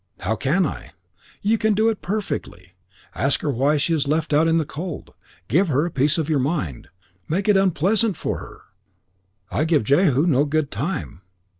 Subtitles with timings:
[0.21, 0.93] "How can I?"
[1.43, 2.73] "You can do it perfectly.
[3.13, 5.13] Ask her why she is left out in the cold.
[5.47, 6.87] Give her a piece of your mind.
[7.29, 8.61] Make it unpleasant for her.
[9.51, 11.21] I give Jehu no good time."